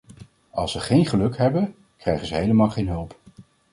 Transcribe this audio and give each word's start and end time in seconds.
Als 0.49 0.71
ze 0.71 0.79
geen 0.79 1.05
geluk 1.05 1.37
hebben, 1.37 1.75
krijgen 1.97 2.27
ze 2.27 2.35
helemaal 2.35 2.69
geen 2.69 2.87
hulp. 2.87 3.15